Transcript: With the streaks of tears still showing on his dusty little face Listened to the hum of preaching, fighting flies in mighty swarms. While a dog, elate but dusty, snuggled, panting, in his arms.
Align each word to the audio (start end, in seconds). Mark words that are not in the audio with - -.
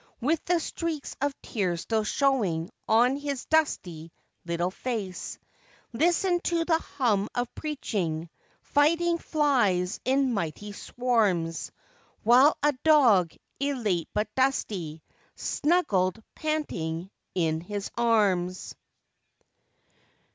With 0.19 0.43
the 0.45 0.59
streaks 0.59 1.15
of 1.21 1.39
tears 1.43 1.81
still 1.81 2.03
showing 2.03 2.71
on 2.87 3.17
his 3.17 3.45
dusty 3.45 4.11
little 4.45 4.71
face 4.71 5.37
Listened 5.93 6.43
to 6.45 6.65
the 6.65 6.79
hum 6.79 7.27
of 7.35 7.53
preaching, 7.53 8.27
fighting 8.63 9.19
flies 9.19 9.99
in 10.03 10.33
mighty 10.33 10.71
swarms. 10.71 11.71
While 12.23 12.57
a 12.63 12.73
dog, 12.83 13.35
elate 13.59 14.09
but 14.11 14.27
dusty, 14.33 15.03
snuggled, 15.35 16.19
panting, 16.33 17.11
in 17.35 17.61
his 17.61 17.91
arms. 17.95 18.73